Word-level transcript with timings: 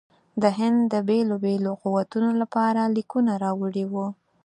د 0.41 0.43
هند 0.57 0.79
د 0.91 0.93
بېلو 1.07 1.35
بېلو 1.45 1.71
قوتونو 1.83 2.29
لپاره 2.41 2.81
لیکونه 2.95 3.31
راوړي 3.43 3.85
وه. 3.93 4.07